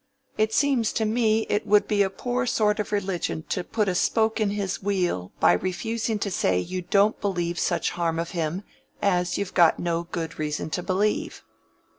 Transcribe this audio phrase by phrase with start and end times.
[0.35, 3.93] It seems to me it would be a poor sort of religion to put a
[3.93, 8.63] spoke in his wheel by refusing to say you don't believe such harm of him
[8.99, 11.43] as you've got no good reason to believe."